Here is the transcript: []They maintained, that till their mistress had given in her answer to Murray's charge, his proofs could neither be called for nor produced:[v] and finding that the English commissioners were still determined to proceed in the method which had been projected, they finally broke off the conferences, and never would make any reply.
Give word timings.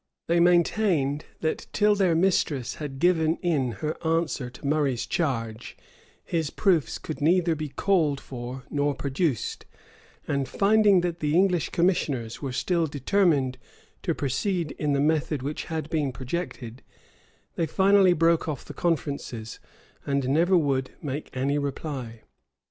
[]They 0.27 0.39
maintained, 0.39 1.25
that 1.41 1.67
till 1.73 1.93
their 1.93 2.15
mistress 2.15 2.77
had 2.81 2.97
given 2.97 3.35
in 3.43 3.73
her 3.85 3.95
answer 4.03 4.49
to 4.49 4.65
Murray's 4.65 5.05
charge, 5.05 5.77
his 6.23 6.49
proofs 6.49 6.97
could 6.97 7.21
neither 7.21 7.53
be 7.53 7.69
called 7.69 8.19
for 8.19 8.63
nor 8.71 8.95
produced:[v] 8.95 9.67
and 10.33 10.49
finding 10.49 11.01
that 11.01 11.19
the 11.19 11.35
English 11.35 11.69
commissioners 11.69 12.41
were 12.41 12.51
still 12.51 12.87
determined 12.87 13.59
to 14.01 14.15
proceed 14.15 14.71
in 14.79 14.93
the 14.93 14.99
method 14.99 15.43
which 15.43 15.65
had 15.65 15.87
been 15.91 16.11
projected, 16.11 16.81
they 17.53 17.67
finally 17.67 18.13
broke 18.13 18.49
off 18.49 18.65
the 18.65 18.73
conferences, 18.73 19.59
and 20.03 20.27
never 20.27 20.57
would 20.57 20.89
make 21.03 21.29
any 21.37 21.59
reply. 21.59 22.23